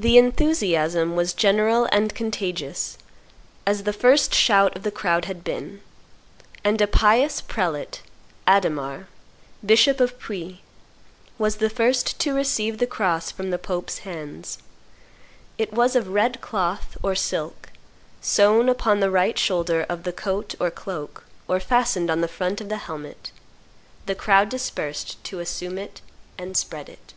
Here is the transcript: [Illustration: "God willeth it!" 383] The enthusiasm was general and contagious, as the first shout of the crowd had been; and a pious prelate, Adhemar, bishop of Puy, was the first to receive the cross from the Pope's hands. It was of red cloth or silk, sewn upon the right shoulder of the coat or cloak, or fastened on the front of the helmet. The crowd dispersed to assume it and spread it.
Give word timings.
[Illustration: 0.00 0.30
"God 0.30 0.30
willeth 0.30 0.32
it!" 0.32 0.38
383] 0.38 0.70
The 0.70 0.76
enthusiasm 0.76 1.08
was 1.16 1.32
general 1.34 1.84
and 1.92 2.14
contagious, 2.14 2.96
as 3.66 3.82
the 3.82 3.92
first 3.94 4.34
shout 4.34 4.74
of 4.76 4.82
the 4.82 4.90
crowd 4.90 5.24
had 5.26 5.42
been; 5.44 5.80
and 6.64 6.80
a 6.82 6.86
pious 6.86 7.40
prelate, 7.42 8.00
Adhemar, 8.46 9.08
bishop 9.66 10.00
of 10.00 10.18
Puy, 10.18 10.60
was 11.38 11.56
the 11.56 11.68
first 11.70 12.18
to 12.20 12.32
receive 12.34 12.76
the 12.78 12.86
cross 12.86 13.30
from 13.30 13.48
the 13.50 13.58
Pope's 13.58 13.98
hands. 14.00 14.56
It 15.58 15.70
was 15.72 15.94
of 15.96 16.08
red 16.08 16.40
cloth 16.42 16.96
or 17.02 17.14
silk, 17.14 17.68
sewn 18.22 18.68
upon 18.70 19.00
the 19.00 19.10
right 19.10 19.38
shoulder 19.38 19.84
of 19.88 20.02
the 20.04 20.12
coat 20.14 20.54
or 20.60 20.70
cloak, 20.70 21.24
or 21.48 21.58
fastened 21.60 22.10
on 22.10 22.20
the 22.22 22.28
front 22.28 22.60
of 22.62 22.68
the 22.70 22.76
helmet. 22.78 23.32
The 24.06 24.14
crowd 24.14 24.48
dispersed 24.50 25.22
to 25.24 25.40
assume 25.40 25.76
it 25.78 26.00
and 26.38 26.56
spread 26.56 26.88
it. 26.90 27.12